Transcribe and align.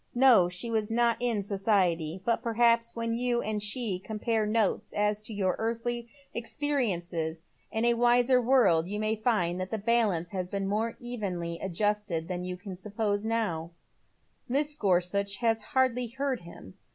No, 0.15 0.49
she 0.49 0.71
was 0.71 0.89
not 0.89 1.21
it, 1.21 1.45
society; 1.45 2.19
but 2.25 2.41
perhaps 2.41 2.95
when 2.95 3.13
you 3.13 3.39
and 3.43 3.61
she 3.61 3.99
oompare" 3.99 3.99
World, 4.51 4.81
fhy 4.81 4.81
Slippery 4.81 4.81
Turns 4.81 4.93
I" 4.95 4.95
19 4.95 4.95
Jiotes 4.95 4.95
as 5.11 5.21
to 5.21 5.33
your 5.35 5.55
earthly 5.59 6.07
experiences 6.33 7.41
in 7.71 7.85
a 7.85 7.93
wiser 7.93 8.41
world 8.41 8.87
you 8.87 8.99
may 8.99 9.15
find 9.15 9.61
that 9.61 9.69
the 9.69 9.77
balance 9.77 10.31
has 10.31 10.47
been 10.47 10.65
more 10.65 10.97
evenly 10.99 11.59
adjusted 11.61 12.27
than 12.27 12.43
you 12.43 12.57
BUppuBe 12.57 13.25
now." 13.25 13.69
]\Irs. 14.49 14.75
Gorsuch 14.79 15.35
has 15.35 15.61
hardly 15.61 16.07
heard 16.07 16.39
him. 16.39 16.73